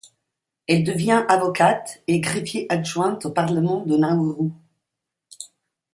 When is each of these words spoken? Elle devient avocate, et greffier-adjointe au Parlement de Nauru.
Elle 0.65 0.83
devient 0.83 1.25
avocate, 1.29 2.01
et 2.07 2.19
greffier-adjointe 2.21 3.23
au 3.27 3.29
Parlement 3.29 3.85
de 3.85 3.97
Nauru. 3.97 4.49